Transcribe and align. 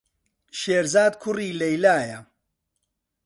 شێرزاد 0.59 1.13
کوڕی 1.21 1.57
لەیلایە. 1.59 2.19